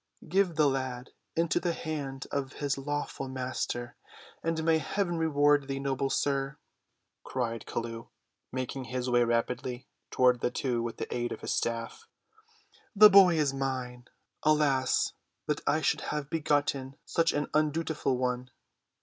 "Give 0.27 0.55
the 0.55 0.67
lad 0.67 1.11
into 1.35 1.59
the 1.59 1.73
hand 1.73 2.25
of 2.31 2.53
his 2.53 2.75
lawful 2.75 3.27
master, 3.27 3.97
and 4.41 4.63
may 4.63 4.79
heaven 4.79 5.15
reward 5.19 5.67
thee, 5.67 5.79
noble 5.79 6.09
sir," 6.09 6.57
cried 7.23 7.67
Chelluh, 7.67 8.07
making 8.51 8.85
his 8.85 9.11
way 9.11 9.23
rapidly 9.23 9.85
toward 10.09 10.39
the 10.39 10.49
two 10.49 10.81
with 10.81 10.97
the 10.97 11.13
aid 11.15 11.31
of 11.31 11.41
his 11.41 11.53
staff. 11.53 12.07
"The 12.95 13.11
boy 13.11 13.35
is 13.37 13.53
mine—alas, 13.53 15.13
that 15.45 15.61
I 15.67 15.81
should 15.81 16.01
have 16.01 16.31
begotten 16.31 16.95
such 17.05 17.31
an 17.31 17.45
undutiful 17.53 18.17
one. 18.17 18.49